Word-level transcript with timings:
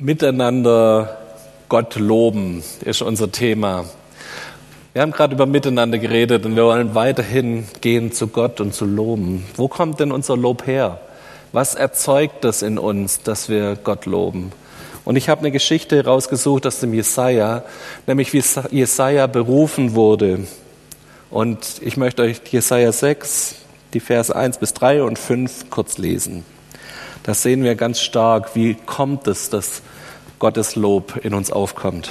Miteinander 0.00 1.18
Gott 1.68 1.96
loben 1.96 2.62
ist 2.84 3.02
unser 3.02 3.32
Thema. 3.32 3.84
Wir 4.92 5.02
haben 5.02 5.10
gerade 5.10 5.34
über 5.34 5.44
Miteinander 5.44 5.98
geredet 5.98 6.46
und 6.46 6.54
wir 6.54 6.66
wollen 6.66 6.94
weiterhin 6.94 7.66
gehen 7.80 8.12
zu 8.12 8.28
Gott 8.28 8.60
und 8.60 8.72
zu 8.72 8.84
loben. 8.84 9.44
Wo 9.56 9.66
kommt 9.66 9.98
denn 9.98 10.12
unser 10.12 10.36
Lob 10.36 10.68
her? 10.68 11.00
Was 11.50 11.74
erzeugt 11.74 12.44
das 12.44 12.62
in 12.62 12.78
uns, 12.78 13.22
dass 13.24 13.48
wir 13.48 13.74
Gott 13.74 14.06
loben? 14.06 14.52
Und 15.04 15.16
ich 15.16 15.28
habe 15.28 15.40
eine 15.40 15.50
Geschichte 15.50 16.04
rausgesucht 16.04 16.64
aus 16.68 16.78
dem 16.78 16.94
Jesaja, 16.94 17.64
nämlich 18.06 18.32
wie 18.32 18.44
Jesaja 18.70 19.26
berufen 19.26 19.96
wurde. 19.96 20.46
Und 21.28 21.58
ich 21.80 21.96
möchte 21.96 22.22
euch 22.22 22.40
Jesaja 22.48 22.92
6, 22.92 23.56
die 23.94 24.00
Verse 24.00 24.34
1 24.34 24.58
bis 24.58 24.74
3 24.74 25.02
und 25.02 25.18
5 25.18 25.70
kurz 25.70 25.98
lesen. 25.98 26.44
Da 27.22 27.34
sehen 27.34 27.62
wir 27.62 27.74
ganz 27.74 28.00
stark, 28.00 28.54
wie 28.54 28.74
kommt 28.74 29.26
es, 29.26 29.50
dass 29.50 29.82
Gottes 30.38 30.76
Lob 30.76 31.18
in 31.22 31.34
uns 31.34 31.50
aufkommt. 31.50 32.10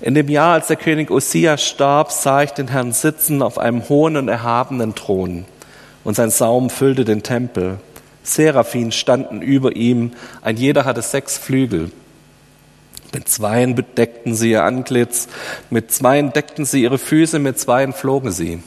In 0.00 0.14
dem 0.14 0.28
Jahr, 0.28 0.54
als 0.54 0.66
der 0.66 0.76
König 0.76 1.10
Osia 1.10 1.56
starb, 1.56 2.12
sah 2.12 2.42
ich 2.42 2.50
den 2.50 2.68
Herrn 2.68 2.92
sitzen 2.92 3.42
auf 3.42 3.58
einem 3.58 3.88
hohen 3.88 4.16
und 4.16 4.28
erhabenen 4.28 4.94
Thron, 4.94 5.46
und 6.04 6.14
sein 6.14 6.30
Saum 6.30 6.68
füllte 6.68 7.04
den 7.04 7.22
Tempel. 7.22 7.78
Seraphim 8.22 8.90
standen 8.90 9.40
über 9.40 9.76
ihm, 9.76 10.12
ein 10.42 10.56
jeder 10.56 10.84
hatte 10.84 11.02
sechs 11.02 11.38
Flügel. 11.38 11.90
Mit 13.14 13.28
zweien 13.28 13.74
bedeckten 13.74 14.34
sie 14.34 14.50
ihr 14.50 14.64
Antlitz, 14.64 15.28
mit 15.70 15.92
zweien 15.92 16.32
deckten 16.32 16.64
sie 16.64 16.82
ihre 16.82 16.98
Füße, 16.98 17.38
mit 17.38 17.58
zweien 17.58 17.92
flogen 17.92 18.32
sie. 18.32 18.62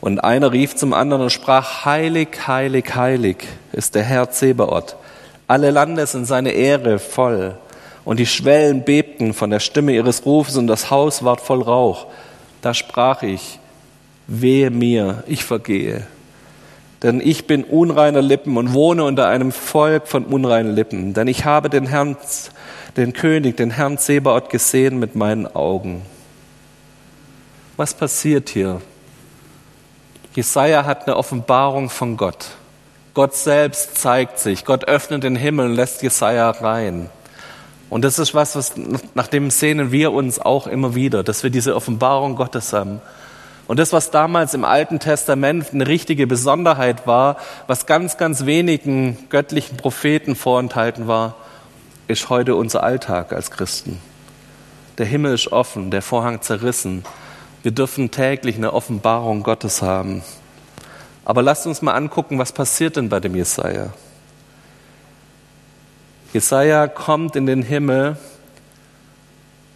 Und 0.00 0.20
einer 0.20 0.52
rief 0.52 0.76
zum 0.76 0.92
anderen 0.92 1.22
und 1.22 1.30
sprach, 1.30 1.84
Heilig, 1.84 2.46
heilig, 2.46 2.94
heilig 2.94 3.38
ist 3.72 3.94
der 3.94 4.02
Herr 4.02 4.30
Zebaoth. 4.30 4.96
Alle 5.48 5.70
Lande 5.70 6.06
sind 6.06 6.26
seine 6.26 6.50
Ehre 6.50 6.98
voll. 6.98 7.56
Und 8.04 8.20
die 8.20 8.26
Schwellen 8.26 8.84
bebten 8.84 9.34
von 9.34 9.50
der 9.50 9.60
Stimme 9.60 9.92
ihres 9.92 10.24
Rufes 10.26 10.56
und 10.56 10.66
das 10.66 10.90
Haus 10.90 11.24
ward 11.24 11.40
voll 11.40 11.62
Rauch. 11.62 12.06
Da 12.62 12.74
sprach 12.74 13.22
ich, 13.22 13.58
wehe 14.26 14.70
mir, 14.70 15.24
ich 15.26 15.44
vergehe. 15.44 16.06
Denn 17.02 17.20
ich 17.20 17.46
bin 17.46 17.64
unreiner 17.64 18.22
Lippen 18.22 18.56
und 18.56 18.72
wohne 18.72 19.04
unter 19.04 19.28
einem 19.28 19.52
Volk 19.52 20.08
von 20.08 20.24
unreinen 20.24 20.74
Lippen. 20.74 21.14
Denn 21.14 21.28
ich 21.28 21.44
habe 21.44 21.68
den 21.68 21.86
Herrn, 21.86 22.16
den 22.96 23.12
König, 23.12 23.56
den 23.56 23.70
Herrn 23.70 23.98
Zebaoth 23.98 24.50
gesehen 24.50 24.98
mit 24.98 25.14
meinen 25.14 25.46
Augen. 25.46 26.02
Was 27.76 27.92
passiert 27.92 28.48
hier? 28.48 28.80
Jesaja 30.36 30.84
hat 30.84 31.06
eine 31.06 31.16
Offenbarung 31.16 31.88
von 31.88 32.18
Gott. 32.18 32.48
Gott 33.14 33.34
selbst 33.34 33.96
zeigt 33.96 34.38
sich. 34.38 34.66
Gott 34.66 34.84
öffnet 34.84 35.24
den 35.24 35.34
Himmel 35.34 35.70
und 35.70 35.74
lässt 35.74 36.02
Jesaja 36.02 36.50
rein. 36.50 37.08
Und 37.88 38.04
das 38.04 38.18
ist 38.18 38.34
was, 38.34 38.54
was 38.54 38.74
nach 39.14 39.28
dem 39.28 39.50
sehnen 39.50 39.92
wir 39.92 40.12
uns 40.12 40.38
auch 40.38 40.66
immer 40.66 40.94
wieder, 40.94 41.22
dass 41.22 41.42
wir 41.42 41.48
diese 41.48 41.74
Offenbarung 41.74 42.36
Gottes 42.36 42.74
haben. 42.74 43.00
Und 43.66 43.78
das, 43.78 43.94
was 43.94 44.10
damals 44.10 44.52
im 44.52 44.66
Alten 44.66 45.00
Testament 45.00 45.68
eine 45.72 45.86
richtige 45.86 46.26
Besonderheit 46.26 47.06
war, 47.06 47.38
was 47.66 47.86
ganz, 47.86 48.18
ganz 48.18 48.44
wenigen 48.44 49.16
göttlichen 49.30 49.78
Propheten 49.78 50.36
vorenthalten 50.36 51.08
war, 51.08 51.34
ist 52.08 52.28
heute 52.28 52.56
unser 52.56 52.82
Alltag 52.82 53.32
als 53.32 53.50
Christen. 53.50 54.02
Der 54.98 55.06
Himmel 55.06 55.32
ist 55.32 55.50
offen, 55.50 55.90
der 55.90 56.02
Vorhang 56.02 56.42
zerrissen. 56.42 57.06
Wir 57.66 57.72
dürfen 57.72 58.12
täglich 58.12 58.54
eine 58.54 58.72
Offenbarung 58.72 59.42
Gottes 59.42 59.82
haben. 59.82 60.22
Aber 61.24 61.42
lasst 61.42 61.66
uns 61.66 61.82
mal 61.82 61.94
angucken, 61.94 62.38
was 62.38 62.52
passiert 62.52 62.94
denn 62.94 63.08
bei 63.08 63.18
dem 63.18 63.34
Jesaja? 63.34 63.88
Jesaja 66.32 66.86
kommt 66.86 67.34
in 67.34 67.46
den 67.46 67.62
Himmel 67.62 68.18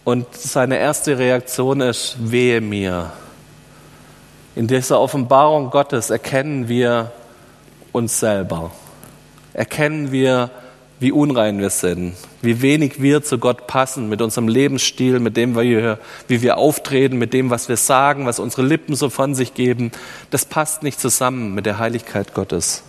und 0.05 0.25
seine 0.33 0.77
erste 0.77 1.17
Reaktion 1.17 1.81
ist, 1.81 2.15
wehe 2.17 2.61
mir. 2.61 3.11
In 4.55 4.67
dieser 4.67 4.97
Offenbarung 4.97 5.69
Gottes 5.69 6.11
erkennen 6.11 6.69
wir 6.69 7.11
uns 7.91 8.21
selber. 8.21 8.71
Erkennen 9.51 10.13
wir, 10.13 10.49
wie 11.01 11.11
unrein 11.11 11.57
wir 11.57 11.71
sind, 11.71 12.13
wie 12.43 12.61
wenig 12.61 13.01
wir 13.01 13.23
zu 13.23 13.39
Gott 13.39 13.65
passen 13.65 14.07
mit 14.07 14.21
unserem 14.21 14.47
Lebensstil, 14.47 15.19
mit 15.19 15.35
dem, 15.35 15.57
wie 15.57 15.97
wir, 16.27 16.57
auftreten, 16.59 17.17
mit 17.17 17.33
dem, 17.33 17.49
was 17.49 17.69
wir 17.69 17.77
sagen, 17.77 18.27
was 18.27 18.37
unsere 18.37 18.61
Lippen 18.61 18.95
so 18.95 19.09
von 19.09 19.33
sich 19.33 19.55
geben. 19.55 19.91
Das 20.29 20.45
passt 20.45 20.83
nicht 20.83 20.99
zusammen 20.99 21.55
mit 21.55 21.65
der 21.65 21.79
Heiligkeit 21.79 22.35
Gottes. 22.35 22.83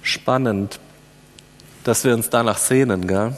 Spannend, 0.00 0.80
dass 1.84 2.04
wir 2.04 2.14
uns 2.14 2.30
danach 2.30 2.56
sehnen, 2.56 3.06
gell? 3.06 3.36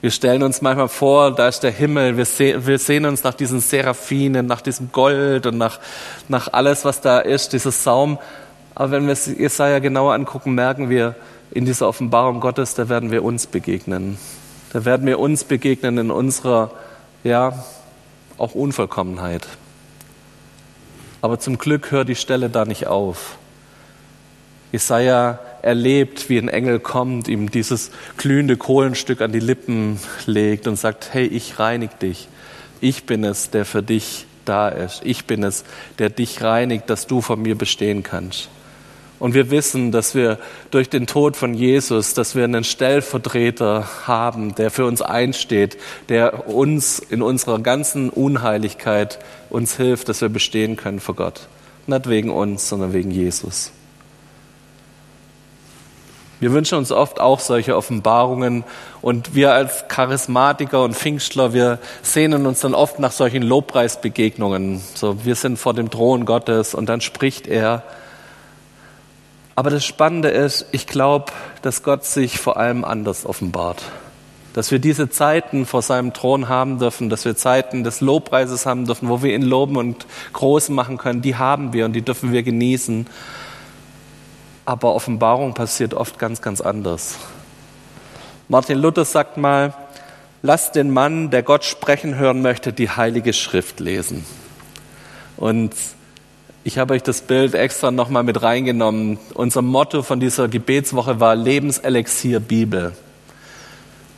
Wir 0.00 0.12
stellen 0.12 0.44
uns 0.44 0.62
manchmal 0.62 0.88
vor, 0.88 1.34
da 1.34 1.48
ist 1.48 1.60
der 1.60 1.72
Himmel, 1.72 2.16
wir, 2.16 2.24
seh, 2.24 2.54
wir 2.66 2.78
sehen 2.78 3.04
uns 3.04 3.24
nach 3.24 3.34
diesen 3.34 3.60
Seraphinen, 3.60 4.46
nach 4.46 4.60
diesem 4.60 4.92
Gold 4.92 5.44
und 5.46 5.58
nach, 5.58 5.80
nach 6.28 6.52
alles, 6.52 6.84
was 6.84 7.00
da 7.00 7.18
ist, 7.18 7.52
dieses 7.52 7.82
Saum. 7.82 8.18
Aber 8.80 8.92
wenn 8.92 9.06
wir 9.06 9.14
Jesaja 9.14 9.78
genauer 9.78 10.14
angucken, 10.14 10.54
merken 10.54 10.88
wir, 10.88 11.14
in 11.50 11.66
dieser 11.66 11.86
Offenbarung 11.86 12.40
Gottes, 12.40 12.72
da 12.74 12.88
werden 12.88 13.10
wir 13.10 13.22
uns 13.22 13.46
begegnen. 13.46 14.16
Da 14.72 14.86
werden 14.86 15.06
wir 15.06 15.18
uns 15.18 15.44
begegnen 15.44 15.98
in 15.98 16.10
unserer, 16.10 16.70
ja, 17.22 17.62
auch 18.38 18.54
Unvollkommenheit. 18.54 19.46
Aber 21.20 21.38
zum 21.38 21.58
Glück 21.58 21.90
hört 21.90 22.08
die 22.08 22.14
Stelle 22.14 22.48
da 22.48 22.64
nicht 22.64 22.86
auf. 22.86 23.36
Jesaja 24.72 25.38
erlebt, 25.60 26.30
wie 26.30 26.38
ein 26.38 26.48
Engel 26.48 26.80
kommt, 26.80 27.28
ihm 27.28 27.50
dieses 27.50 27.90
glühende 28.16 28.56
Kohlenstück 28.56 29.20
an 29.20 29.30
die 29.30 29.40
Lippen 29.40 30.00
legt 30.24 30.66
und 30.66 30.76
sagt, 30.76 31.12
hey, 31.12 31.26
ich 31.26 31.58
reinig 31.58 31.90
dich. 32.00 32.28
Ich 32.80 33.04
bin 33.04 33.24
es, 33.24 33.50
der 33.50 33.66
für 33.66 33.82
dich 33.82 34.24
da 34.46 34.70
ist. 34.70 35.02
Ich 35.04 35.26
bin 35.26 35.42
es, 35.42 35.64
der 35.98 36.08
dich 36.08 36.40
reinigt, 36.40 36.88
dass 36.88 37.06
du 37.06 37.20
von 37.20 37.42
mir 37.42 37.58
bestehen 37.58 38.02
kannst. 38.02 38.48
Und 39.20 39.34
wir 39.34 39.50
wissen, 39.50 39.92
dass 39.92 40.14
wir 40.14 40.38
durch 40.70 40.88
den 40.88 41.06
Tod 41.06 41.36
von 41.36 41.52
Jesus, 41.52 42.14
dass 42.14 42.34
wir 42.34 42.44
einen 42.44 42.64
Stellvertreter 42.64 43.86
haben, 44.06 44.54
der 44.54 44.70
für 44.70 44.86
uns 44.86 45.02
einsteht, 45.02 45.76
der 46.08 46.48
uns 46.48 46.98
in 46.98 47.20
unserer 47.20 47.58
ganzen 47.58 48.08
Unheiligkeit 48.08 49.18
uns 49.50 49.76
hilft, 49.76 50.08
dass 50.08 50.22
wir 50.22 50.30
bestehen 50.30 50.76
können 50.76 51.00
vor 51.00 51.14
Gott. 51.14 51.48
Nicht 51.86 52.08
wegen 52.08 52.30
uns, 52.30 52.68
sondern 52.70 52.94
wegen 52.94 53.10
Jesus. 53.10 53.72
Wir 56.40 56.52
wünschen 56.52 56.78
uns 56.78 56.90
oft 56.90 57.20
auch 57.20 57.40
solche 57.40 57.76
Offenbarungen 57.76 58.64
und 59.02 59.34
wir 59.34 59.52
als 59.52 59.84
Charismatiker 59.88 60.82
und 60.82 60.96
Pfingstler, 60.96 61.52
wir 61.52 61.78
sehnen 62.00 62.46
uns 62.46 62.60
dann 62.60 62.72
oft 62.72 62.98
nach 62.98 63.12
solchen 63.12 63.42
Lobpreisbegegnungen. 63.42 64.80
So, 64.94 65.22
wir 65.26 65.34
sind 65.34 65.58
vor 65.58 65.74
dem 65.74 65.90
Thron 65.90 66.24
Gottes 66.24 66.74
und 66.74 66.88
dann 66.88 67.02
spricht 67.02 67.46
er 67.46 67.82
aber 69.60 69.68
das 69.68 69.84
Spannende 69.84 70.30
ist, 70.30 70.64
ich 70.72 70.86
glaube, 70.86 71.32
dass 71.60 71.82
Gott 71.82 72.06
sich 72.06 72.38
vor 72.40 72.56
allem 72.56 72.82
anders 72.82 73.26
offenbart. 73.26 73.82
Dass 74.54 74.70
wir 74.70 74.78
diese 74.78 75.10
Zeiten 75.10 75.66
vor 75.66 75.82
seinem 75.82 76.14
Thron 76.14 76.48
haben 76.48 76.78
dürfen, 76.78 77.10
dass 77.10 77.26
wir 77.26 77.36
Zeiten 77.36 77.84
des 77.84 78.00
Lobpreises 78.00 78.64
haben 78.64 78.86
dürfen, 78.86 79.10
wo 79.10 79.22
wir 79.22 79.34
ihn 79.34 79.42
loben 79.42 79.76
und 79.76 80.06
groß 80.32 80.70
machen 80.70 80.96
können, 80.96 81.20
die 81.20 81.36
haben 81.36 81.74
wir 81.74 81.84
und 81.84 81.92
die 81.92 82.00
dürfen 82.00 82.32
wir 82.32 82.42
genießen. 82.42 83.06
Aber 84.64 84.94
Offenbarung 84.94 85.52
passiert 85.52 85.92
oft 85.92 86.18
ganz, 86.18 86.40
ganz 86.40 86.62
anders. 86.62 87.18
Martin 88.48 88.78
Luther 88.78 89.04
sagt 89.04 89.36
mal, 89.36 89.74
lasst 90.40 90.74
den 90.74 90.88
Mann, 90.88 91.28
der 91.28 91.42
Gott 91.42 91.66
sprechen 91.66 92.14
hören 92.14 92.40
möchte, 92.40 92.72
die 92.72 92.88
Heilige 92.88 93.34
Schrift 93.34 93.78
lesen. 93.78 94.24
Und 95.36 95.74
ich 96.62 96.78
habe 96.78 96.94
euch 96.94 97.02
das 97.02 97.22
Bild 97.22 97.54
extra 97.54 97.90
nochmal 97.90 98.22
mit 98.22 98.42
reingenommen. 98.42 99.18
Unser 99.34 99.62
Motto 99.62 100.02
von 100.02 100.20
dieser 100.20 100.48
Gebetswoche 100.48 101.18
war 101.18 101.34
Lebenselixier 101.34 102.40
Bibel. 102.40 102.92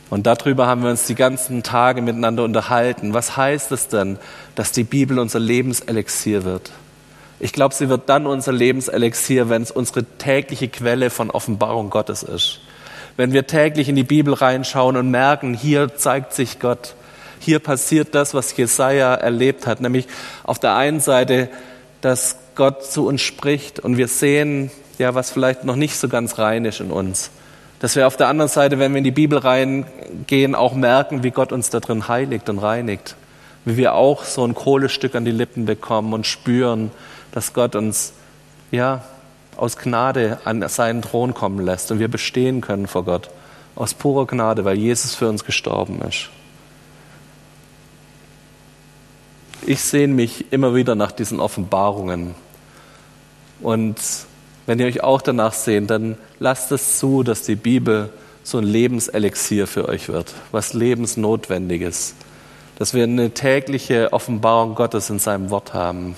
Und 0.09 0.27
darüber 0.27 0.67
haben 0.67 0.83
wir 0.83 0.89
uns 0.89 1.07
die 1.07 1.15
ganzen 1.15 1.63
Tage 1.63 2.01
miteinander 2.01 2.43
unterhalten. 2.43 3.13
Was 3.13 3.37
heißt 3.37 3.71
es 3.71 3.87
denn, 3.87 4.19
dass 4.55 4.73
die 4.73 4.83
Bibel 4.83 5.19
unser 5.19 5.39
Lebenselixier 5.39 6.43
wird? 6.43 6.71
Ich 7.39 7.53
glaube, 7.53 7.73
sie 7.73 7.89
wird 7.89 8.09
dann 8.09 8.27
unser 8.27 8.51
Lebenselixier, 8.51 9.49
wenn 9.49 9.63
es 9.63 9.71
unsere 9.71 10.03
tägliche 10.03 10.67
Quelle 10.67 11.09
von 11.09 11.31
Offenbarung 11.31 11.89
Gottes 11.89 12.23
ist. 12.23 12.59
Wenn 13.15 13.31
wir 13.31 13.47
täglich 13.47 13.89
in 13.89 13.95
die 13.95 14.03
Bibel 14.03 14.33
reinschauen 14.33 14.97
und 14.97 15.09
merken, 15.09 15.53
hier 15.53 15.95
zeigt 15.95 16.33
sich 16.33 16.59
Gott. 16.59 16.95
Hier 17.39 17.59
passiert 17.59 18.13
das, 18.15 18.33
was 18.33 18.55
Jesaja 18.55 19.15
erlebt 19.15 19.65
hat. 19.65 19.81
Nämlich 19.81 20.07
auf 20.43 20.59
der 20.59 20.75
einen 20.75 20.99
Seite 20.99 21.49
dass 22.03 22.35
Gott 22.55 22.83
zu 22.83 23.07
uns 23.07 23.21
spricht 23.21 23.79
und 23.79 23.95
wir 23.95 24.09
sehen, 24.09 24.69
ja, 24.97 25.15
was 25.15 25.31
vielleicht 25.31 25.63
noch 25.63 25.77
nicht 25.77 25.95
so 25.95 26.09
ganz 26.09 26.37
rein 26.37 26.65
ist 26.65 26.81
in 26.81 26.91
uns. 26.91 27.31
Dass 27.79 27.95
wir 27.95 28.07
auf 28.07 28.17
der 28.17 28.27
anderen 28.27 28.49
Seite, 28.49 28.77
wenn 28.77 28.91
wir 28.91 28.97
in 28.97 29.05
die 29.05 29.11
Bibel 29.11 29.39
reingehen, 29.39 30.53
auch 30.53 30.73
merken, 30.73 31.23
wie 31.23 31.31
Gott 31.31 31.53
uns 31.53 31.69
da 31.69 31.79
drin 31.79 32.09
heiligt 32.09 32.49
und 32.49 32.59
reinigt. 32.59 33.15
Wie 33.63 33.77
wir 33.77 33.93
auch 33.93 34.25
so 34.25 34.45
ein 34.45 34.53
Kohlestück 34.53 35.15
an 35.15 35.23
die 35.23 35.31
Lippen 35.31 35.65
bekommen 35.65 36.11
und 36.11 36.27
spüren, 36.27 36.91
dass 37.31 37.53
Gott 37.53 37.73
uns, 37.73 38.11
ja, 38.69 39.03
aus 39.55 39.77
Gnade 39.77 40.39
an 40.43 40.67
seinen 40.67 41.03
Thron 41.03 41.33
kommen 41.33 41.65
lässt 41.65 41.89
und 41.89 41.99
wir 41.99 42.09
bestehen 42.09 42.59
können 42.59 42.87
vor 42.87 43.05
Gott. 43.05 43.29
Aus 43.75 43.93
purer 43.93 44.27
Gnade, 44.27 44.65
weil 44.65 44.77
Jesus 44.77 45.15
für 45.15 45.29
uns 45.29 45.45
gestorben 45.45 46.01
ist. 46.01 46.29
Ich 49.65 49.81
sehne 49.81 50.13
mich 50.13 50.51
immer 50.51 50.75
wieder 50.75 50.95
nach 50.95 51.11
diesen 51.11 51.39
Offenbarungen. 51.39 52.35
Und 53.61 53.97
wenn 54.65 54.79
ihr 54.79 54.87
euch 54.87 55.03
auch 55.03 55.21
danach 55.21 55.53
sehnt, 55.53 55.89
dann 55.89 56.17
lasst 56.39 56.71
es 56.71 56.99
zu, 56.99 57.23
dass 57.23 57.43
die 57.43 57.55
Bibel 57.55 58.09
so 58.43 58.57
ein 58.57 58.65
Lebenselixier 58.65 59.67
für 59.67 59.87
euch 59.87 60.09
wird, 60.09 60.33
was 60.51 60.73
lebensnotwendiges. 60.73 62.15
Dass 62.77 62.93
wir 62.93 63.03
eine 63.03 63.31
tägliche 63.31 64.11
Offenbarung 64.11 64.75
Gottes 64.75 65.09
in 65.09 65.19
seinem 65.19 65.49
Wort 65.49 65.73
haben. 65.73 66.15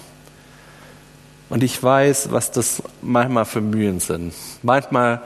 Und 1.50 1.64
ich 1.64 1.82
weiß, 1.82 2.32
was 2.32 2.52
das 2.52 2.82
manchmal 3.02 3.46
für 3.46 3.62
Mühen 3.62 4.00
sind. 4.00 4.34
Manchmal, 4.64 5.22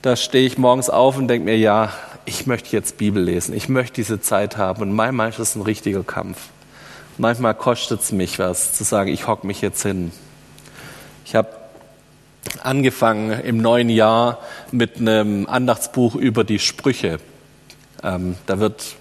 da 0.00 0.16
stehe 0.16 0.46
ich 0.46 0.56
morgens 0.56 0.88
auf 0.88 1.18
und 1.18 1.28
denke 1.28 1.44
mir, 1.44 1.58
ja, 1.58 1.92
ich 2.24 2.46
möchte 2.46 2.74
jetzt 2.74 2.96
Bibel 2.96 3.22
lesen, 3.22 3.54
ich 3.54 3.68
möchte 3.68 3.96
diese 3.96 4.20
Zeit 4.22 4.56
haben. 4.56 4.80
Und 4.80 4.92
manchmal 4.92 5.28
ist 5.28 5.38
es 5.38 5.54
ein 5.54 5.62
richtiger 5.62 6.02
Kampf. 6.02 6.38
Manchmal 7.18 7.54
kostet 7.54 8.00
es 8.00 8.12
mich 8.12 8.38
was, 8.38 8.72
zu 8.72 8.84
sagen, 8.84 9.10
ich 9.10 9.26
hocke 9.26 9.46
mich 9.46 9.60
jetzt 9.60 9.82
hin. 9.82 10.12
Ich 11.24 11.34
habe 11.34 11.48
angefangen 12.62 13.32
im 13.40 13.58
neuen 13.58 13.88
Jahr 13.88 14.38
mit 14.70 14.98
einem 14.98 15.46
Andachtsbuch 15.46 16.14
über 16.14 16.44
die 16.44 16.58
Sprüche. 16.58 17.18
Ähm, 18.02 18.36
da 18.46 18.58
wird 18.58 18.96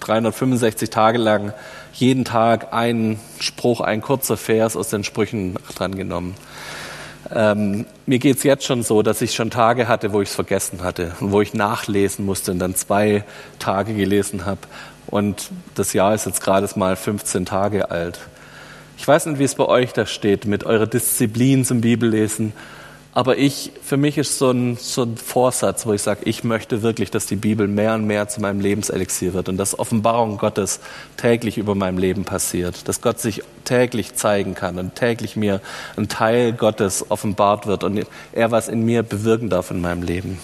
365 0.00 0.90
Tage 0.90 1.18
lang 1.18 1.52
jeden 1.92 2.24
Tag 2.24 2.72
ein 2.72 3.20
Spruch, 3.38 3.80
ein 3.80 4.00
kurzer 4.00 4.36
Vers 4.36 4.76
aus 4.76 4.88
den 4.88 5.04
Sprüchen 5.04 5.56
drangenommen. 5.74 6.34
Ähm, 7.34 7.86
mir 8.06 8.18
geht's 8.18 8.42
jetzt 8.42 8.64
schon 8.64 8.82
so, 8.82 9.02
dass 9.02 9.22
ich 9.22 9.34
schon 9.34 9.50
Tage 9.50 9.88
hatte, 9.88 10.12
wo 10.12 10.20
ich 10.20 10.28
es 10.28 10.34
vergessen 10.34 10.82
hatte 10.82 11.12
und 11.20 11.32
wo 11.32 11.40
ich 11.40 11.54
nachlesen 11.54 12.24
musste 12.24 12.50
und 12.50 12.58
dann 12.58 12.74
zwei 12.74 13.24
Tage 13.58 13.94
gelesen 13.94 14.44
habe. 14.44 14.60
Und 15.06 15.50
das 15.74 15.92
Jahr 15.92 16.14
ist 16.14 16.26
jetzt 16.26 16.40
gerade 16.40 16.68
mal 16.76 16.96
15 16.96 17.46
Tage 17.46 17.90
alt. 17.90 18.18
Ich 18.96 19.06
weiß 19.06 19.26
nicht, 19.26 19.38
wie 19.38 19.44
es 19.44 19.54
bei 19.54 19.66
euch 19.66 19.92
da 19.92 20.06
steht 20.06 20.46
mit 20.46 20.64
eurer 20.64 20.86
Disziplin 20.86 21.64
zum 21.64 21.80
Bibellesen. 21.80 22.52
Aber 23.16 23.38
ich, 23.38 23.70
für 23.80 23.96
mich 23.96 24.18
ist 24.18 24.38
so 24.38 24.50
ein, 24.50 24.76
so 24.76 25.02
ein 25.02 25.16
Vorsatz, 25.16 25.86
wo 25.86 25.92
ich 25.92 26.02
sage, 26.02 26.22
ich 26.24 26.42
möchte 26.42 26.82
wirklich, 26.82 27.12
dass 27.12 27.26
die 27.26 27.36
Bibel 27.36 27.68
mehr 27.68 27.94
und 27.94 28.06
mehr 28.08 28.26
zu 28.26 28.40
meinem 28.40 28.58
Lebenselixier 28.58 29.34
wird 29.34 29.48
und 29.48 29.56
dass 29.56 29.78
Offenbarung 29.78 30.36
Gottes 30.36 30.80
täglich 31.16 31.56
über 31.56 31.76
meinem 31.76 31.98
Leben 31.98 32.24
passiert, 32.24 32.88
dass 32.88 33.02
Gott 33.02 33.20
sich 33.20 33.44
täglich 33.64 34.16
zeigen 34.16 34.54
kann 34.54 34.80
und 34.80 34.96
täglich 34.96 35.36
mir 35.36 35.60
ein 35.96 36.08
Teil 36.08 36.52
Gottes 36.52 37.08
offenbart 37.08 37.68
wird 37.68 37.84
und 37.84 38.04
er 38.32 38.50
was 38.50 38.66
in 38.66 38.84
mir 38.84 39.04
bewirken 39.04 39.48
darf 39.48 39.70
in 39.70 39.80
meinem 39.80 40.02
Leben. 40.02 40.40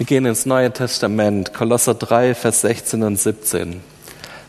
Wir 0.00 0.06
gehen 0.06 0.24
ins 0.24 0.46
Neue 0.46 0.72
Testament, 0.72 1.52
Kolosser 1.52 1.92
3, 1.92 2.34
Vers 2.34 2.62
16 2.62 3.02
und 3.02 3.16
17. 3.20 3.82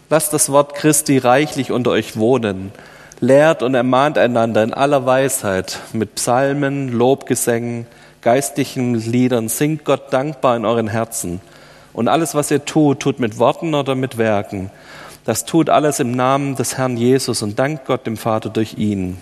Lasst 0.09 0.31
das 0.31 0.49
Wort 0.49 0.75
Christi 0.75 1.17
reichlich 1.17 1.73
unter 1.73 1.91
euch 1.91 2.15
wohnen 2.15 2.71
lehrt 3.19 3.61
und 3.61 3.75
ermahnt 3.75 4.17
einander 4.17 4.63
in 4.63 4.73
aller 4.73 5.05
Weisheit 5.05 5.79
mit 5.91 6.15
Psalmen, 6.15 6.87
Lobgesängen, 6.87 7.85
geistlichen 8.21 8.93
Liedern, 8.95 9.49
singt 9.49 9.83
Gott 9.83 10.13
dankbar 10.13 10.55
in 10.55 10.63
euren 10.63 10.87
Herzen. 10.87 11.41
Und 11.91 12.07
alles, 12.07 12.33
was 12.33 12.49
ihr 12.49 12.63
tut, 12.63 13.01
tut 13.01 13.19
mit 13.19 13.37
Worten 13.37 13.75
oder 13.75 13.93
mit 13.93 14.17
Werken. 14.17 14.71
Das 15.25 15.43
tut 15.43 15.69
alles 15.69 15.99
im 15.99 16.11
Namen 16.11 16.55
des 16.55 16.77
Herrn 16.77 16.95
Jesus 16.95 17.41
und 17.41 17.59
dankt 17.59 17.83
Gott 17.87 18.07
dem 18.07 18.15
Vater 18.15 18.49
durch 18.49 18.77
ihn. 18.77 19.17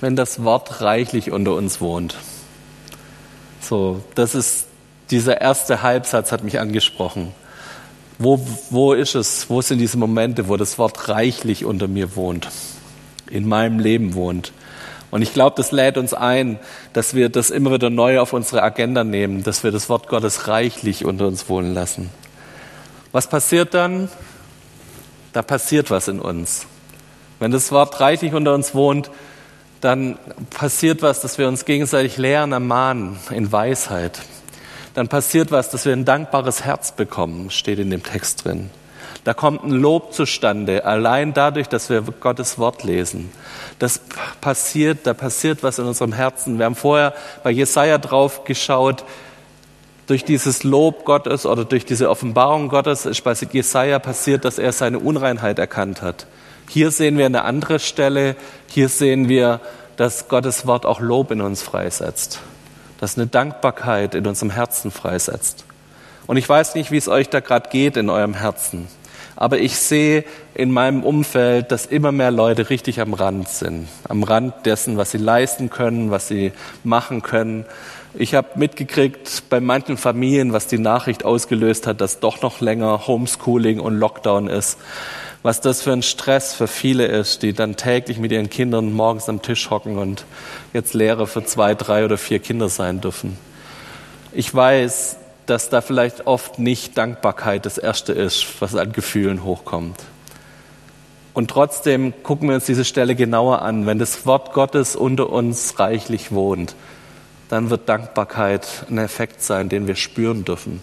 Wenn 0.00 0.14
das 0.14 0.44
Wort 0.44 0.82
reichlich 0.82 1.32
unter 1.32 1.56
uns 1.56 1.80
wohnt. 1.80 2.16
So, 3.60 4.02
das 4.14 4.34
ist 4.34 4.66
dieser 5.10 5.40
erste 5.40 5.82
Halbsatz 5.82 6.32
hat 6.32 6.44
mich 6.44 6.58
angesprochen. 6.58 7.32
Wo, 8.18 8.40
wo 8.70 8.92
ist 8.92 9.14
es, 9.14 9.48
wo 9.48 9.62
sind 9.62 9.78
diese 9.78 9.96
Momente, 9.96 10.48
wo 10.48 10.56
das 10.56 10.78
Wort 10.78 11.08
reichlich 11.08 11.64
unter 11.64 11.88
mir 11.88 12.16
wohnt, 12.16 12.48
in 13.30 13.48
meinem 13.48 13.78
Leben 13.78 14.14
wohnt? 14.14 14.52
Und 15.10 15.22
ich 15.22 15.34
glaube, 15.34 15.56
das 15.56 15.72
lädt 15.72 15.98
uns 15.98 16.14
ein, 16.14 16.58
dass 16.92 17.14
wir 17.14 17.30
das 17.30 17.50
immer 17.50 17.72
wieder 17.72 17.90
neu 17.90 18.20
auf 18.20 18.32
unsere 18.32 18.62
Agenda 18.62 19.02
nehmen, 19.02 19.42
dass 19.42 19.64
wir 19.64 19.72
das 19.72 19.88
Wort 19.88 20.06
Gottes 20.06 20.46
reichlich 20.46 21.04
unter 21.04 21.26
uns 21.26 21.48
wohnen 21.48 21.74
lassen. 21.74 22.10
Was 23.10 23.26
passiert 23.26 23.74
dann? 23.74 24.08
Da 25.32 25.42
passiert 25.42 25.90
was 25.90 26.06
in 26.06 26.20
uns. 26.20 26.66
Wenn 27.40 27.50
das 27.50 27.72
Wort 27.72 28.00
reichlich 28.00 28.34
unter 28.34 28.54
uns 28.54 28.74
wohnt, 28.74 29.10
dann 29.80 30.18
passiert 30.50 31.02
was, 31.02 31.20
dass 31.20 31.38
wir 31.38 31.48
uns 31.48 31.64
gegenseitig 31.64 32.16
lehren, 32.16 32.52
ermahnen 32.52 33.18
in 33.30 33.50
Weisheit 33.50 34.20
dann 34.94 35.08
passiert 35.08 35.50
was, 35.50 35.70
dass 35.70 35.84
wir 35.84 35.92
ein 35.92 36.04
dankbares 36.04 36.64
Herz 36.64 36.92
bekommen, 36.92 37.50
steht 37.50 37.78
in 37.78 37.90
dem 37.90 38.02
Text 38.02 38.44
drin. 38.44 38.70
Da 39.24 39.34
kommt 39.34 39.64
ein 39.64 39.70
Lob 39.70 40.14
zustande, 40.14 40.84
allein 40.84 41.34
dadurch, 41.34 41.68
dass 41.68 41.90
wir 41.90 42.00
Gottes 42.02 42.58
Wort 42.58 42.84
lesen. 42.84 43.30
Das 43.78 44.00
passiert, 44.40 45.06
da 45.06 45.12
passiert 45.12 45.62
was 45.62 45.78
in 45.78 45.84
unserem 45.84 46.12
Herzen. 46.12 46.58
Wir 46.58 46.64
haben 46.64 46.74
vorher 46.74 47.14
bei 47.42 47.50
Jesaja 47.50 47.98
drauf 47.98 48.44
geschaut, 48.44 49.04
durch 50.06 50.24
dieses 50.24 50.64
Lob 50.64 51.04
Gottes 51.04 51.46
oder 51.46 51.64
durch 51.64 51.84
diese 51.84 52.10
Offenbarung 52.10 52.68
Gottes 52.68 53.06
ist 53.06 53.22
bei 53.22 53.32
Jesaja 53.32 54.00
passiert, 54.00 54.44
dass 54.44 54.58
er 54.58 54.72
seine 54.72 54.98
Unreinheit 54.98 55.58
erkannt 55.60 56.02
hat. 56.02 56.26
Hier 56.70 56.90
sehen 56.90 57.18
wir 57.18 57.26
eine 57.26 57.44
andere 57.44 57.78
Stelle. 57.78 58.36
Hier 58.68 58.88
sehen 58.88 59.28
wir, 59.28 59.60
dass 59.96 60.28
Gottes 60.28 60.66
Wort 60.66 60.86
auch 60.86 61.00
Lob 61.00 61.30
in 61.30 61.42
uns 61.42 61.62
freisetzt 61.62 62.40
das 63.00 63.16
eine 63.16 63.26
Dankbarkeit 63.26 64.14
in 64.14 64.26
unserem 64.26 64.50
Herzen 64.50 64.90
freisetzt. 64.90 65.64
Und 66.26 66.36
ich 66.36 66.48
weiß 66.48 66.74
nicht, 66.74 66.90
wie 66.90 66.98
es 66.98 67.08
euch 67.08 67.28
da 67.28 67.40
gerade 67.40 67.70
geht 67.70 67.96
in 67.96 68.10
eurem 68.10 68.34
Herzen, 68.34 68.88
aber 69.36 69.58
ich 69.58 69.76
sehe 69.76 70.24
in 70.54 70.70
meinem 70.70 71.02
Umfeld, 71.02 71.72
dass 71.72 71.86
immer 71.86 72.12
mehr 72.12 72.30
Leute 72.30 72.68
richtig 72.68 73.00
am 73.00 73.14
Rand 73.14 73.48
sind, 73.48 73.88
am 74.06 74.22
Rand 74.22 74.66
dessen, 74.66 74.98
was 74.98 75.12
sie 75.12 75.18
leisten 75.18 75.70
können, 75.70 76.10
was 76.10 76.28
sie 76.28 76.52
machen 76.84 77.22
können. 77.22 77.64
Ich 78.12 78.34
habe 78.34 78.48
mitgekriegt 78.56 79.44
bei 79.48 79.60
manchen 79.60 79.96
Familien, 79.96 80.52
was 80.52 80.66
die 80.66 80.78
Nachricht 80.78 81.24
ausgelöst 81.24 81.86
hat, 81.86 82.02
dass 82.02 82.20
doch 82.20 82.42
noch 82.42 82.60
länger 82.60 83.06
Homeschooling 83.06 83.80
und 83.80 83.96
Lockdown 83.96 84.46
ist 84.48 84.78
was 85.42 85.60
das 85.60 85.82
für 85.82 85.92
ein 85.92 86.02
Stress 86.02 86.54
für 86.54 86.68
viele 86.68 87.06
ist, 87.06 87.42
die 87.42 87.52
dann 87.52 87.76
täglich 87.76 88.18
mit 88.18 88.30
ihren 88.30 88.50
Kindern 88.50 88.92
morgens 88.92 89.28
am 89.28 89.40
Tisch 89.40 89.70
hocken 89.70 89.96
und 89.96 90.24
jetzt 90.72 90.92
Lehrer 90.92 91.26
für 91.26 91.44
zwei, 91.44 91.74
drei 91.74 92.04
oder 92.04 92.18
vier 92.18 92.40
Kinder 92.40 92.68
sein 92.68 93.00
dürfen. 93.00 93.38
Ich 94.32 94.54
weiß, 94.54 95.16
dass 95.46 95.70
da 95.70 95.80
vielleicht 95.80 96.26
oft 96.26 96.58
nicht 96.58 96.96
Dankbarkeit 96.98 97.64
das 97.64 97.78
Erste 97.78 98.12
ist, 98.12 98.46
was 98.60 98.76
an 98.76 98.92
Gefühlen 98.92 99.42
hochkommt. 99.42 99.98
Und 101.32 101.50
trotzdem 101.50 102.12
gucken 102.22 102.48
wir 102.48 102.56
uns 102.56 102.66
diese 102.66 102.84
Stelle 102.84 103.14
genauer 103.14 103.62
an. 103.62 103.86
Wenn 103.86 103.98
das 103.98 104.26
Wort 104.26 104.52
Gottes 104.52 104.94
unter 104.94 105.30
uns 105.30 105.78
reichlich 105.78 106.32
wohnt, 106.32 106.74
dann 107.48 107.70
wird 107.70 107.88
Dankbarkeit 107.88 108.66
ein 108.90 108.98
Effekt 108.98 109.42
sein, 109.42 109.68
den 109.68 109.86
wir 109.86 109.96
spüren 109.96 110.44
dürfen, 110.44 110.82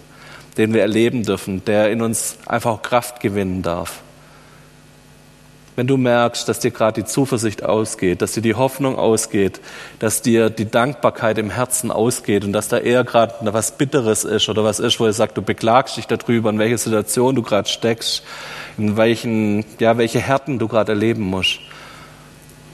den 0.56 0.74
wir 0.74 0.82
erleben 0.82 1.22
dürfen, 1.22 1.64
der 1.64 1.90
in 1.90 2.02
uns 2.02 2.38
einfach 2.46 2.82
Kraft 2.82 3.20
gewinnen 3.20 3.62
darf 3.62 4.02
wenn 5.78 5.86
du 5.86 5.96
merkst, 5.96 6.48
dass 6.48 6.58
dir 6.58 6.72
gerade 6.72 7.02
die 7.02 7.06
Zuversicht 7.06 7.62
ausgeht, 7.62 8.20
dass 8.20 8.32
dir 8.32 8.40
die 8.40 8.56
Hoffnung 8.56 8.98
ausgeht, 8.98 9.60
dass 10.00 10.22
dir 10.22 10.50
die 10.50 10.68
Dankbarkeit 10.68 11.38
im 11.38 11.50
Herzen 11.50 11.92
ausgeht 11.92 12.44
und 12.44 12.52
dass 12.52 12.66
da 12.66 12.78
eher 12.78 13.04
gerade 13.04 13.34
was 13.42 13.78
Bitteres 13.78 14.24
ist 14.24 14.48
oder 14.48 14.64
was 14.64 14.80
ist, 14.80 14.98
wo 14.98 15.06
er 15.06 15.12
sagt, 15.12 15.36
du 15.36 15.42
beklagst 15.42 15.96
dich 15.96 16.08
darüber, 16.08 16.50
in 16.50 16.58
welcher 16.58 16.78
Situation 16.78 17.36
du 17.36 17.42
gerade 17.42 17.68
steckst, 17.68 18.24
in 18.76 18.96
welchen, 18.96 19.64
ja, 19.78 19.96
welche 19.98 20.18
Härten 20.18 20.58
du 20.58 20.66
gerade 20.66 20.90
erleben 20.90 21.22
musst, 21.22 21.60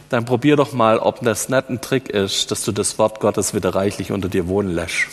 dann 0.08 0.24
probier 0.24 0.56
doch 0.56 0.72
mal, 0.72 0.98
ob 0.98 1.20
das 1.20 1.50
nicht 1.50 1.68
ein 1.68 1.82
Trick 1.82 2.08
ist, 2.08 2.50
dass 2.52 2.64
du 2.64 2.72
das 2.72 2.98
Wort 2.98 3.20
Gottes 3.20 3.52
wieder 3.52 3.74
reichlich 3.74 4.12
unter 4.12 4.30
dir 4.30 4.48
wohnen 4.48 4.74
lässt. 4.74 5.08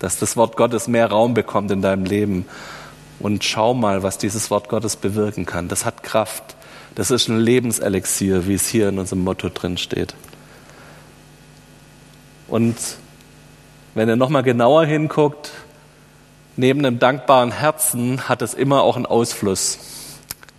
Dass 0.00 0.18
das 0.18 0.36
Wort 0.36 0.58
Gottes 0.58 0.86
mehr 0.86 1.06
Raum 1.06 1.32
bekommt 1.32 1.70
in 1.70 1.80
deinem 1.80 2.04
Leben. 2.04 2.44
Und 3.20 3.42
schau 3.42 3.72
mal, 3.72 4.02
was 4.02 4.18
dieses 4.18 4.50
Wort 4.50 4.68
Gottes 4.68 4.96
bewirken 4.96 5.46
kann. 5.46 5.68
Das 5.68 5.86
hat 5.86 6.02
Kraft. 6.02 6.56
Das 6.96 7.10
ist 7.10 7.28
ein 7.28 7.38
Lebenselixier, 7.38 8.48
wie 8.48 8.54
es 8.54 8.66
hier 8.66 8.88
in 8.88 8.98
unserem 8.98 9.22
Motto 9.22 9.50
drin 9.50 9.76
steht. 9.76 10.14
Und 12.48 12.74
wenn 13.94 14.08
ihr 14.08 14.16
nochmal 14.16 14.42
genauer 14.42 14.86
hinguckt, 14.86 15.50
neben 16.56 16.84
einem 16.84 16.98
dankbaren 16.98 17.52
Herzen 17.52 18.30
hat 18.30 18.40
es 18.40 18.54
immer 18.54 18.82
auch 18.82 18.96
einen 18.96 19.04
Ausfluss. 19.04 19.78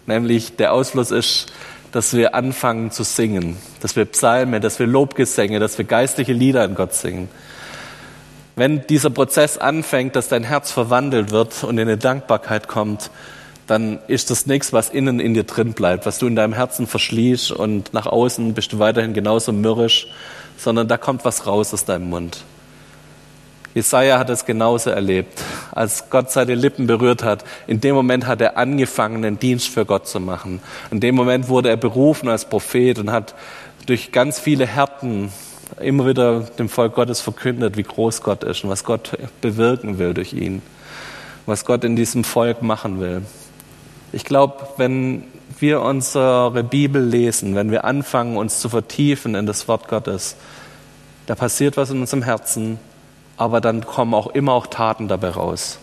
Nämlich 0.05 0.55
der 0.55 0.73
Ausfluss 0.73 1.09
ist, 1.09 1.47
dass 1.91 2.13
wir 2.13 2.35
anfangen 2.35 2.91
zu 2.91 3.01
singen, 3.03 3.57
dass 3.81 3.95
wir 3.95 4.05
Psalme, 4.05 4.59
dass 4.59 4.77
wir 4.77 4.85
Lobgesänge, 4.85 5.59
dass 5.59 5.79
wir 5.79 5.85
geistliche 5.85 6.33
Lieder 6.33 6.61
an 6.61 6.75
Gott 6.75 6.93
singen. 6.93 7.29
Wenn 8.55 8.85
dieser 8.85 9.09
Prozess 9.09 9.57
anfängt, 9.57 10.15
dass 10.15 10.27
dein 10.27 10.43
Herz 10.43 10.71
verwandelt 10.71 11.31
wird 11.31 11.63
und 11.63 11.79
in 11.79 11.87
eine 11.87 11.97
Dankbarkeit 11.97 12.67
kommt, 12.67 13.09
dann 13.67 13.99
ist 14.07 14.31
das 14.31 14.45
nichts, 14.45 14.73
was 14.73 14.89
innen 14.89 15.19
in 15.19 15.33
dir 15.33 15.43
drin 15.43 15.73
bleibt, 15.73 16.05
was 16.05 16.19
du 16.19 16.27
in 16.27 16.35
deinem 16.35 16.53
Herzen 16.53 16.87
verschließt 16.87 17.51
und 17.51 17.93
nach 17.93 18.05
außen 18.05 18.53
bist 18.53 18.73
du 18.73 18.79
weiterhin 18.79 19.13
genauso 19.13 19.51
mürrisch, 19.51 20.07
sondern 20.57 20.87
da 20.87 20.97
kommt 20.97 21.25
was 21.25 21.45
raus 21.45 21.73
aus 21.73 21.85
deinem 21.85 22.09
Mund. 22.09 22.43
Jesaja 23.75 24.17
hat 24.17 24.31
es 24.31 24.45
genauso 24.45 24.89
erlebt. 24.89 25.43
Als 25.71 26.09
Gott 26.09 26.31
seine 26.31 26.55
Lippen 26.55 26.87
berührt 26.87 27.23
hat, 27.23 27.43
in 27.67 27.79
dem 27.79 27.93
Moment 27.93 28.25
hat 28.25 28.41
er 28.41 28.57
angefangen, 28.57 29.23
einen 29.23 29.37
Dienst 29.37 29.67
für 29.69 29.85
Gott 29.85 30.07
zu 30.07 30.19
machen. 30.19 30.61
In 30.89 30.99
dem 30.99 31.13
Moment 31.13 31.47
wurde 31.47 31.69
er 31.69 31.77
berufen 31.77 32.27
als 32.27 32.45
Prophet 32.45 32.97
und 32.97 33.11
hat 33.11 33.35
durch 33.85 34.11
ganz 34.11 34.39
viele 34.39 34.65
Härten 34.65 35.31
immer 35.79 36.07
wieder 36.07 36.39
dem 36.39 36.69
Volk 36.69 36.95
Gottes 36.95 37.21
verkündet, 37.21 37.77
wie 37.77 37.83
groß 37.83 38.23
Gott 38.23 38.43
ist 38.43 38.63
und 38.63 38.71
was 38.71 38.83
Gott 38.83 39.15
bewirken 39.41 39.99
will 39.99 40.15
durch 40.15 40.33
ihn, 40.33 40.63
was 41.45 41.63
Gott 41.63 41.83
in 41.83 41.95
diesem 41.95 42.23
Volk 42.23 42.63
machen 42.63 42.99
will. 42.99 43.21
Ich 44.13 44.23
glaube, 44.23 44.67
wenn 44.77 45.23
wir 45.59 45.81
unsere 45.81 46.63
Bibel 46.63 47.03
lesen, 47.03 47.55
wenn 47.55 47.71
wir 47.71 47.83
anfangen, 47.83 48.37
uns 48.37 48.59
zu 48.59 48.69
vertiefen 48.69 49.35
in 49.35 49.45
das 49.45 49.67
Wort 49.67 49.87
Gottes, 49.87 50.35
da 51.25 51.35
passiert 51.35 51.75
was 51.75 51.89
in 51.89 51.99
unserem 51.99 52.23
Herzen, 52.23 52.79
aber 53.35 53.59
dann 53.59 53.85
kommen 53.85 54.13
auch 54.13 54.27
immer 54.27 54.53
auch 54.53 54.67
Taten 54.67 55.07
dabei 55.07 55.29
raus. 55.29 55.79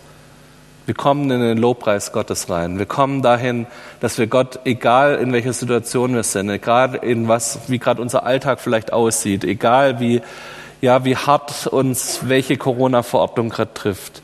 Wir 0.87 0.95
kommen 0.95 1.31
in 1.31 1.40
den 1.40 1.59
Lobpreis 1.59 2.12
Gottes 2.12 2.49
rein. 2.50 2.78
Wir 2.78 2.87
kommen 2.87 3.23
dahin, 3.23 3.66
dass 4.00 4.19
wir 4.19 4.26
Gott, 4.26 4.61
egal 4.64 5.16
in 5.16 5.33
welcher 5.33 5.52
Situation 5.52 6.14
wir 6.14 6.23
sind, 6.23 6.50
egal 6.50 6.95
in 6.97 7.28
was, 7.28 7.59
wie 7.69 7.78
gerade 7.78 8.02
unser 8.02 8.25
Alltag 8.25 8.61
vielleicht 8.61 8.93
aussieht, 8.93 9.45
egal 9.45 10.00
wie, 10.00 10.21
ja, 10.81 11.04
wie 11.04 11.16
hart 11.16 11.66
uns 11.66 12.21
welche 12.25 12.57
Corona-Verordnung 12.57 13.49
gerade 13.49 13.73
trifft. 13.73 14.23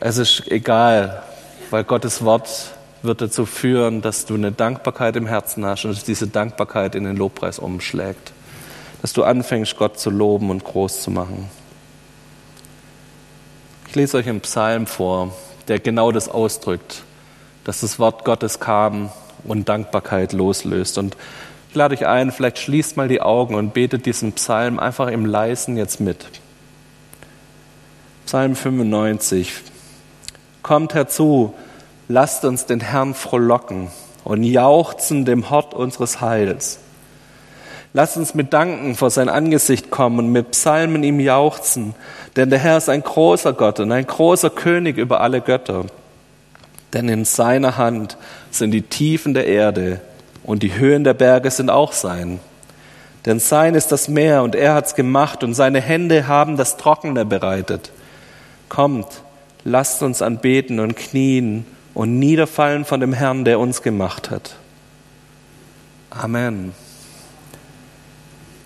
Es 0.00 0.16
ist 0.16 0.50
egal, 0.50 1.22
weil 1.70 1.84
Gottes 1.84 2.24
Wort 2.24 2.74
wird 3.02 3.20
dazu 3.20 3.46
führen, 3.46 4.00
dass 4.00 4.26
du 4.26 4.34
eine 4.34 4.52
Dankbarkeit 4.52 5.16
im 5.16 5.26
Herzen 5.26 5.64
hast 5.64 5.84
und 5.84 5.96
dass 5.96 6.04
diese 6.04 6.26
Dankbarkeit 6.26 6.94
in 6.94 7.04
den 7.04 7.16
Lobpreis 7.16 7.58
umschlägt. 7.58 8.32
Dass 9.00 9.12
du 9.12 9.24
anfängst, 9.24 9.76
Gott 9.76 9.98
zu 9.98 10.10
loben 10.10 10.50
und 10.50 10.64
groß 10.64 11.02
zu 11.02 11.10
machen. 11.10 11.48
Ich 13.88 13.94
lese 13.96 14.16
euch 14.16 14.28
einen 14.28 14.40
Psalm 14.40 14.86
vor, 14.86 15.34
der 15.68 15.78
genau 15.78 16.12
das 16.12 16.28
ausdrückt, 16.28 17.02
dass 17.64 17.80
das 17.80 17.98
Wort 17.98 18.24
Gottes 18.24 18.60
kam 18.60 19.10
und 19.44 19.68
Dankbarkeit 19.68 20.32
loslöst. 20.32 20.98
Und 20.98 21.16
ich 21.70 21.74
lade 21.74 21.94
euch 21.94 22.06
ein, 22.06 22.32
vielleicht 22.32 22.58
schließt 22.58 22.96
mal 22.96 23.08
die 23.08 23.20
Augen 23.20 23.54
und 23.54 23.74
betet 23.74 24.06
diesen 24.06 24.32
Psalm 24.32 24.78
einfach 24.78 25.08
im 25.08 25.26
Leisen 25.26 25.76
jetzt 25.76 26.00
mit. 26.00 26.26
Psalm 28.26 28.54
95. 28.54 29.52
Kommt 30.62 30.94
herzu, 30.94 31.54
lasst 32.08 32.44
uns 32.44 32.66
den 32.66 32.80
Herrn 32.80 33.14
frohlocken 33.14 33.88
und 34.24 34.42
jauchzen 34.42 35.24
dem 35.24 35.50
Hort 35.50 35.74
unseres 35.74 36.20
Heils. 36.20 36.78
Lasst 37.94 38.16
uns 38.16 38.34
mit 38.34 38.52
Danken 38.52 38.94
vor 38.94 39.10
sein 39.10 39.28
Angesicht 39.28 39.90
kommen 39.90 40.18
und 40.18 40.32
mit 40.32 40.52
Psalmen 40.52 41.02
ihm 41.02 41.20
jauchzen, 41.20 41.94
denn 42.36 42.48
der 42.48 42.58
Herr 42.58 42.78
ist 42.78 42.88
ein 42.88 43.02
großer 43.02 43.52
Gott 43.52 43.80
und 43.80 43.92
ein 43.92 44.06
großer 44.06 44.48
König 44.48 44.96
über 44.96 45.20
alle 45.20 45.42
Götter. 45.42 45.84
Denn 46.94 47.08
in 47.08 47.24
seiner 47.24 47.76
Hand 47.76 48.16
sind 48.50 48.70
die 48.70 48.82
Tiefen 48.82 49.34
der 49.34 49.46
Erde 49.46 50.00
und 50.42 50.62
die 50.62 50.74
Höhen 50.74 51.04
der 51.04 51.14
Berge 51.14 51.50
sind 51.50 51.70
auch 51.70 51.92
sein. 51.92 52.40
Denn 53.26 53.38
sein 53.38 53.74
ist 53.74 53.92
das 53.92 54.08
Meer 54.08 54.42
und 54.42 54.54
er 54.54 54.74
hat's 54.74 54.94
gemacht 54.94 55.44
und 55.44 55.54
seine 55.54 55.80
Hände 55.80 56.26
haben 56.26 56.56
das 56.56 56.76
Trockene 56.76 57.24
bereitet. 57.24 57.92
Kommt, 58.68 59.06
lasst 59.64 60.02
uns 60.02 60.22
anbeten 60.22 60.80
und 60.80 60.96
knien 60.96 61.66
und 61.94 62.18
niederfallen 62.18 62.84
von 62.84 63.00
dem 63.00 63.12
Herrn, 63.12 63.44
der 63.44 63.58
uns 63.58 63.82
gemacht 63.82 64.30
hat. 64.30 64.56
Amen. 66.10 66.72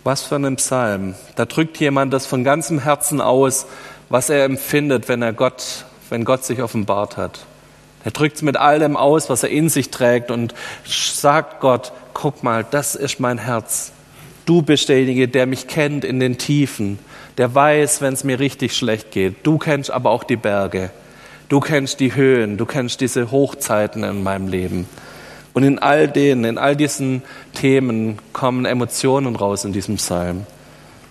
Was 0.04 0.22
für 0.22 0.36
ein 0.36 0.56
Psalm. 0.56 1.14
Da 1.34 1.44
drückt 1.44 1.78
jemand 1.78 2.12
das 2.12 2.26
von 2.26 2.44
ganzem 2.44 2.78
Herzen 2.78 3.20
aus, 3.20 3.66
was 4.08 4.30
er 4.30 4.44
empfindet, 4.44 5.08
wenn 5.08 5.22
er 5.22 5.32
Gott, 5.32 5.84
wenn 6.10 6.24
Gott 6.24 6.44
sich 6.44 6.62
offenbart 6.62 7.16
hat. 7.16 7.40
Er 8.04 8.12
drückt 8.12 8.36
es 8.36 8.42
mit 8.42 8.56
allem 8.56 8.96
aus, 8.96 9.28
was 9.30 9.42
er 9.42 9.48
in 9.48 9.68
sich 9.68 9.90
trägt 9.90 10.30
und 10.30 10.54
sagt 10.84 11.60
Gott, 11.60 11.92
guck 12.14 12.44
mal, 12.44 12.64
das 12.70 12.94
ist 12.94 13.18
mein 13.18 13.38
Herz. 13.38 13.90
Du 14.44 14.62
bist 14.62 14.88
derjenige, 14.88 15.26
der 15.26 15.46
mich 15.46 15.66
kennt 15.66 16.04
in 16.04 16.20
den 16.20 16.38
Tiefen, 16.38 17.00
der 17.36 17.52
weiß, 17.52 18.00
wenn 18.00 18.14
es 18.14 18.22
mir 18.22 18.38
richtig 18.38 18.76
schlecht 18.76 19.10
geht. 19.10 19.44
Du 19.44 19.58
kennst 19.58 19.90
aber 19.90 20.10
auch 20.10 20.22
die 20.22 20.36
Berge. 20.36 20.90
Du 21.48 21.60
kennst 21.60 22.00
die 22.00 22.14
Höhen, 22.14 22.56
du 22.56 22.66
kennst 22.66 23.00
diese 23.00 23.30
Hochzeiten 23.30 24.02
in 24.02 24.22
meinem 24.22 24.48
Leben. 24.48 24.88
Und 25.54 25.62
in 25.62 25.78
all 25.78 26.08
denen, 26.08 26.44
in 26.44 26.58
all 26.58 26.76
diesen 26.76 27.22
Themen 27.54 28.18
kommen 28.32 28.64
Emotionen 28.66 29.36
raus 29.36 29.64
in 29.64 29.72
diesem 29.72 29.96
Psalm. 29.96 30.44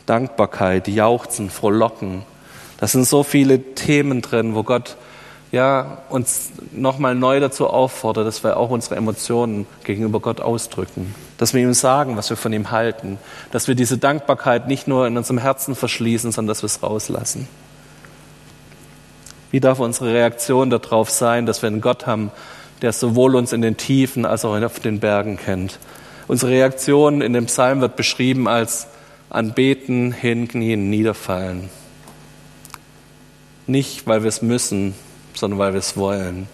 Dankbarkeit, 0.05 0.87
Jauchzen, 0.87 1.49
Frohlocken. 1.49 2.23
Das 2.77 2.91
sind 2.91 3.07
so 3.07 3.23
viele 3.23 3.73
Themen 3.75 4.21
drin, 4.21 4.53
wo 4.53 4.63
Gott 4.63 4.97
ja, 5.51 5.99
uns 6.09 6.51
nochmal 6.73 7.15
neu 7.15 7.39
dazu 7.39 7.67
auffordert, 7.67 8.27
dass 8.27 8.43
wir 8.43 8.57
auch 8.57 8.71
unsere 8.71 8.97
Emotionen 8.97 9.65
gegenüber 9.85 10.19
Gott 10.19 10.41
ausdrücken. 10.41 11.15
Dass 11.37 11.53
wir 11.53 11.61
ihm 11.61 11.73
sagen, 11.73 12.17
was 12.17 12.29
wir 12.29 12.35
von 12.35 12.51
ihm 12.51 12.71
halten. 12.71 13.17
Dass 13.51 13.69
wir 13.69 13.75
diese 13.75 13.97
Dankbarkeit 13.97 14.67
nicht 14.67 14.85
nur 14.87 15.07
in 15.07 15.15
unserem 15.15 15.37
Herzen 15.37 15.73
verschließen, 15.75 16.33
sondern 16.33 16.49
dass 16.49 16.61
wir 16.61 16.67
es 16.67 16.83
rauslassen. 16.83 17.47
Wie 19.55 19.62
darf 19.62 19.79
unsere 19.79 20.12
Reaktion 20.13 20.69
darauf 20.69 21.09
sein, 21.09 21.45
dass 21.45 21.62
wir 21.62 21.67
einen 21.67 21.79
Gott 21.79 22.05
haben, 22.05 22.29
der 22.81 22.91
sowohl 22.91 23.38
uns 23.38 23.53
in 23.53 23.62
den 23.62 23.77
Tiefen 23.77 24.25
als 24.25 24.43
auch 24.43 24.62
auf 24.62 24.81
den 24.81 25.00
Bergen 25.00 25.38
kennt. 25.38 25.79
Unsere 26.27 26.51
Reaktion 26.51 27.21
in 27.21 27.31
dem 27.31 27.45
Psalm 27.45 27.79
wird 27.79 27.95
beschrieben 27.95 28.50
als 28.50 28.88
Anbeten, 29.29 30.12
Hinknien, 30.12 30.89
Niederfallen. 30.89 31.69
Nicht, 33.65 34.05
weil 34.07 34.24
wir 34.24 34.27
es 34.27 34.41
müssen, 34.41 34.93
sondern 35.33 35.57
weil 35.57 35.71
wir 35.71 35.79
es 35.79 35.95
wollen. 35.95 36.50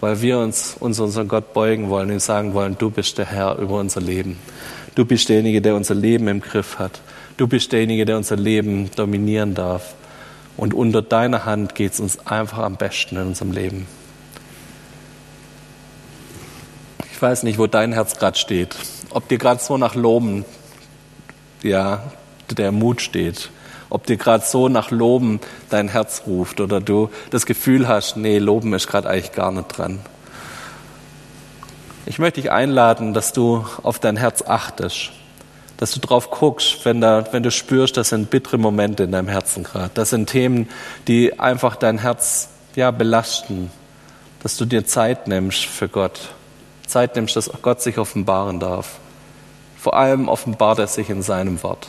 Weil 0.00 0.22
wir 0.22 0.38
uns, 0.38 0.74
uns 0.80 1.00
unseren 1.00 1.28
Gott 1.28 1.52
beugen 1.52 1.90
wollen 1.90 2.10
und 2.10 2.22
sagen 2.22 2.54
wollen, 2.54 2.76
du 2.78 2.88
bist 2.88 3.18
der 3.18 3.26
Herr 3.26 3.58
über 3.58 3.78
unser 3.78 4.00
Leben. 4.00 4.38
Du 4.94 5.04
bist 5.04 5.28
derjenige, 5.28 5.60
der 5.60 5.74
unser 5.74 5.94
Leben 5.94 6.28
im 6.28 6.40
Griff 6.40 6.78
hat. 6.78 7.02
Du 7.36 7.46
bist 7.46 7.72
derjenige, 7.72 8.06
der 8.06 8.16
unser 8.16 8.36
Leben 8.36 8.90
dominieren 8.96 9.52
darf. 9.52 9.94
Und 10.56 10.74
unter 10.74 11.02
deiner 11.02 11.44
Hand 11.44 11.74
geht 11.74 11.92
es 11.92 12.00
uns 12.00 12.26
einfach 12.26 12.58
am 12.58 12.76
besten 12.76 13.16
in 13.16 13.28
unserem 13.28 13.52
Leben. 13.52 13.86
Ich 17.10 17.22
weiß 17.22 17.42
nicht, 17.44 17.58
wo 17.58 17.66
dein 17.66 17.92
Herz 17.92 18.18
gerade 18.18 18.38
steht. 18.38 18.76
Ob 19.10 19.28
dir 19.28 19.38
gerade 19.38 19.62
so 19.62 19.76
nach 19.78 19.94
Loben 19.94 20.44
ja, 21.62 22.02
der 22.50 22.72
Mut 22.72 23.00
steht. 23.00 23.50
Ob 23.88 24.06
dir 24.06 24.16
gerade 24.16 24.44
so 24.44 24.68
nach 24.68 24.90
Loben 24.90 25.40
dein 25.70 25.88
Herz 25.88 26.22
ruft 26.26 26.60
oder 26.60 26.80
du 26.80 27.10
das 27.30 27.46
Gefühl 27.46 27.88
hast, 27.88 28.16
nee, 28.16 28.38
Loben 28.38 28.72
ist 28.74 28.88
gerade 28.88 29.08
eigentlich 29.08 29.32
gar 29.32 29.52
nicht 29.52 29.68
dran. 29.76 30.00
Ich 32.06 32.18
möchte 32.18 32.40
dich 32.40 32.50
einladen, 32.50 33.14
dass 33.14 33.32
du 33.32 33.64
auf 33.82 33.98
dein 33.98 34.16
Herz 34.16 34.42
achtest, 34.42 35.12
dass 35.82 35.92
du 35.92 36.00
drauf 36.00 36.30
guckst, 36.30 36.84
wenn, 36.84 37.00
da, 37.00 37.24
wenn 37.32 37.42
du 37.42 37.50
spürst, 37.50 37.96
das 37.96 38.10
sind 38.10 38.30
bittere 38.30 38.56
Momente 38.56 39.02
in 39.02 39.12
deinem 39.12 39.28
Herzen 39.28 39.64
gerade. 39.64 39.90
Das 39.94 40.10
sind 40.10 40.28
Themen, 40.28 40.68
die 41.08 41.38
einfach 41.40 41.76
dein 41.76 41.98
Herz 41.98 42.48
ja, 42.76 42.90
belasten, 42.90 43.70
dass 44.42 44.56
du 44.56 44.64
dir 44.64 44.86
Zeit 44.86 45.26
nimmst 45.26 45.64
für 45.64 45.88
Gott 45.88 46.30
Zeit 46.92 47.16
nimmst, 47.16 47.34
dass 47.36 47.50
Gott 47.62 47.80
sich 47.80 47.98
offenbaren 47.98 48.60
darf. 48.60 48.98
Vor 49.78 49.96
allem 49.96 50.28
offenbart 50.28 50.78
er 50.78 50.86
sich 50.86 51.08
in 51.10 51.22
seinem 51.22 51.62
Wort. 51.62 51.88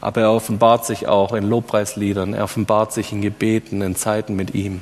Aber 0.00 0.22
er 0.22 0.32
offenbart 0.32 0.86
sich 0.86 1.06
auch 1.06 1.34
in 1.34 1.44
Lobpreisliedern, 1.44 2.32
er 2.32 2.44
offenbart 2.44 2.92
sich 2.92 3.12
in 3.12 3.20
Gebeten, 3.20 3.82
in 3.82 3.96
Zeiten 3.96 4.34
mit 4.34 4.54
ihm. 4.54 4.80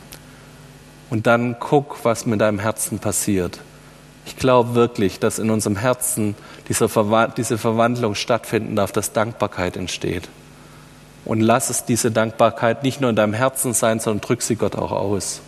Und 1.10 1.26
dann 1.26 1.56
guck, 1.58 2.04
was 2.04 2.24
mit 2.24 2.40
deinem 2.40 2.58
Herzen 2.58 2.98
passiert. 2.98 3.60
Ich 4.26 4.36
glaube 4.36 4.74
wirklich, 4.74 5.18
dass 5.18 5.38
in 5.38 5.50
unserem 5.50 5.76
Herzen 5.76 6.34
diese 6.68 6.88
Verwandlung 6.88 8.14
stattfinden 8.14 8.76
darf, 8.76 8.92
dass 8.92 9.12
Dankbarkeit 9.12 9.76
entsteht. 9.76 10.28
Und 11.24 11.40
lass 11.40 11.70
es 11.70 11.84
diese 11.84 12.10
Dankbarkeit 12.10 12.82
nicht 12.82 13.00
nur 13.00 13.10
in 13.10 13.16
deinem 13.16 13.34
Herzen 13.34 13.74
sein, 13.74 14.00
sondern 14.00 14.20
drück 14.20 14.42
sie 14.42 14.56
Gott 14.56 14.76
auch 14.76 14.92
aus. 14.92 15.40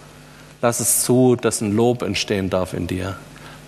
Lass 0.60 0.80
es 0.80 1.02
zu, 1.04 1.36
dass 1.36 1.60
ein 1.60 1.74
Lob 1.74 2.02
entstehen 2.02 2.50
darf 2.50 2.74
in 2.74 2.88
dir. 2.88 3.16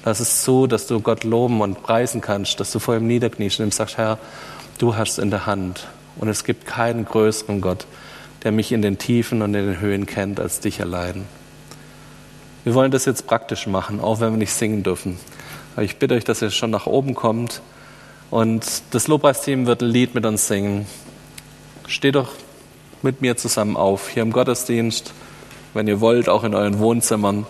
Lass 0.05 0.19
es 0.19 0.43
zu, 0.43 0.67
dass 0.67 0.87
du 0.87 1.01
Gott 1.01 1.25
loben 1.25 1.61
und 1.61 1.83
preisen 1.83 2.21
kannst, 2.21 2.59
dass 2.59 2.73
du 2.73 2.79
vor 2.79 2.97
ihm 2.97 3.07
niederkniest 3.07 3.61
und 3.61 3.67
ihm 3.67 3.73
sagst, 3.73 3.97
Herr, 3.97 4.19
du 4.79 4.97
hast 4.97 5.13
es 5.13 5.19
in 5.19 5.31
der 5.31 5.47
Hand. 5.47 5.87
Und 6.17 6.29
es 6.29 6.43
gibt 6.45 6.67
keinen 6.67 7.05
größeren 7.05 7.61
Gott, 7.61 7.87
der 8.43 8.51
mich 8.51 8.73
in 8.73 8.83
den 8.83 8.99
Tiefen 8.99 9.43
und 9.43 9.55
in 9.55 9.67
den 9.67 9.81
Höhen 9.81 10.07
kennt, 10.07 10.41
als 10.41 10.61
dich 10.61 10.81
allein. 10.81 11.27
Wir 12.65 12.75
wollen 12.75 12.91
das 12.91 13.05
jetzt 13.05 13.27
praktisch 13.27 13.67
machen, 13.67 14.01
auch 14.01 14.21
wenn 14.21 14.33
wir 14.33 14.39
nicht 14.39 14.53
singen 14.53 14.83
dürfen. 14.83 15.19
Ich 15.79 15.97
bitte 15.97 16.15
euch, 16.15 16.25
dass 16.25 16.43
ihr 16.43 16.51
schon 16.51 16.71
nach 16.71 16.87
oben 16.87 17.15
kommt. 17.15 17.63
Und 18.31 18.65
das 18.91 19.09
Lobpreisteam 19.09 19.67
wird 19.67 19.83
ein 19.83 19.89
Lied 19.89 20.15
mit 20.15 20.27
uns 20.27 20.49
singen. 20.49 20.87
Steht 21.87 22.17
doch 22.17 22.31
mit 23.03 23.21
mir 23.21 23.37
zusammen 23.37 23.77
auf, 23.77 24.09
hier 24.09 24.23
im 24.23 24.33
Gottesdienst, 24.33 25.13
wenn 25.75 25.89
ihr 25.89 26.01
wollt, 26.01 26.29
auch 26.29 26.45
in 26.45 26.55
euren 26.55 26.79
Wohnzimmern. 26.79 27.47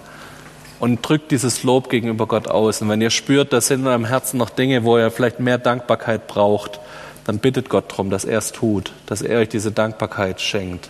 und 0.81 1.07
drückt 1.07 1.31
dieses 1.31 1.63
Lob 1.63 1.91
gegenüber 1.91 2.27
Gott 2.27 2.49
aus. 2.49 2.81
Und 2.81 2.89
wenn 2.89 3.03
ihr 3.03 3.11
spürt, 3.11 3.53
da 3.53 3.61
sind 3.61 3.81
in 3.81 3.87
eurem 3.87 4.07
Herzen 4.07 4.39
noch 4.39 4.51
Dinge, 4.51 4.83
wo 4.85 4.97
ihr 4.97 5.11
vielleicht 5.11 5.39
mehr 5.39 5.59
Dankbarkeit 5.59 6.27
braucht, 6.27 6.81
dann 7.27 7.39
bittet 7.39 7.69
Gott 7.69 7.93
darum, 7.93 8.09
dass 8.09 8.25
er 8.25 8.39
es 8.39 8.51
tut, 8.51 8.93
dass 9.07 9.21
er 9.21 9.41
euch 9.41 9.51
diese 9.51 9.73
Dankbarkeit 9.73 10.41
schenkt. 10.41 10.89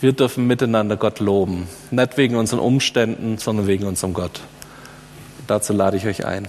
Wir 0.00 0.12
dürfen 0.12 0.46
miteinander 0.46 0.96
Gott 0.96 1.20
loben. 1.20 1.68
Nicht 1.92 2.16
wegen 2.16 2.36
unseren 2.36 2.58
Umständen, 2.58 3.38
sondern 3.38 3.68
wegen 3.68 3.86
unserem 3.86 4.14
Gott. 4.14 4.40
Dazu 5.46 5.72
lade 5.72 5.96
ich 5.96 6.06
euch 6.06 6.24
ein. 6.24 6.48